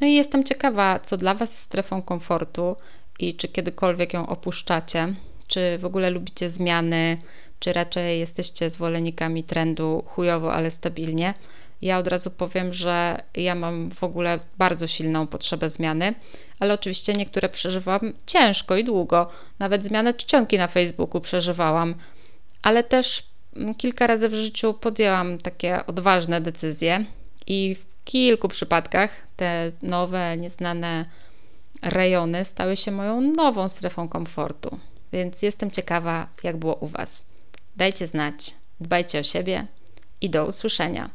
No 0.00 0.06
i 0.06 0.14
jestem 0.14 0.44
ciekawa, 0.44 1.00
co 1.00 1.16
dla 1.16 1.34
Was 1.34 1.52
jest 1.52 1.64
strefą 1.64 2.02
komfortu 2.02 2.76
i 3.18 3.34
czy 3.34 3.48
kiedykolwiek 3.48 4.14
ją 4.14 4.26
opuszczacie, 4.26 5.14
czy 5.46 5.78
w 5.78 5.84
ogóle 5.84 6.10
lubicie 6.10 6.50
zmiany, 6.50 7.18
czy 7.58 7.72
raczej 7.72 8.20
jesteście 8.20 8.70
zwolennikami 8.70 9.44
trendu 9.44 10.04
chujowo, 10.06 10.52
ale 10.52 10.70
stabilnie. 10.70 11.34
Ja 11.82 11.98
od 11.98 12.06
razu 12.06 12.30
powiem, 12.30 12.72
że 12.72 13.22
ja 13.34 13.54
mam 13.54 13.90
w 13.90 14.04
ogóle 14.04 14.38
bardzo 14.58 14.86
silną 14.86 15.26
potrzebę 15.26 15.70
zmiany, 15.70 16.14
ale 16.58 16.74
oczywiście 16.74 17.12
niektóre 17.12 17.48
przeżywam 17.48 18.12
ciężko 18.26 18.76
i 18.76 18.84
długo. 18.84 19.30
Nawet 19.58 19.84
zmianę 19.84 20.14
czcionki 20.14 20.58
na 20.58 20.66
Facebooku 20.66 21.20
przeżywałam, 21.20 21.94
ale 22.66 22.84
też 22.84 23.22
kilka 23.76 24.06
razy 24.06 24.28
w 24.28 24.34
życiu 24.34 24.74
podjęłam 24.74 25.38
takie 25.38 25.86
odważne 25.86 26.40
decyzje 26.40 27.04
i 27.46 27.74
w 27.74 28.04
kilku 28.04 28.48
przypadkach 28.48 29.10
te 29.36 29.70
nowe, 29.82 30.36
nieznane 30.36 31.04
rejony 31.82 32.44
stały 32.44 32.76
się 32.76 32.90
moją 32.90 33.20
nową 33.20 33.68
strefą 33.68 34.08
komfortu. 34.08 34.78
Więc 35.12 35.42
jestem 35.42 35.70
ciekawa, 35.70 36.28
jak 36.42 36.56
było 36.56 36.74
u 36.74 36.86
Was. 36.86 37.26
Dajcie 37.76 38.06
znać, 38.06 38.54
dbajcie 38.80 39.18
o 39.18 39.22
siebie 39.22 39.66
i 40.20 40.30
do 40.30 40.46
usłyszenia. 40.46 41.10